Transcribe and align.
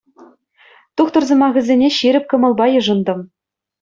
Тухтӑр 0.95 1.23
сӑмахӗсене 1.31 1.89
ҫирӗп 1.99 2.25
кӑмӑлпа 2.33 2.65
йышӑнтӑм. 2.77 3.19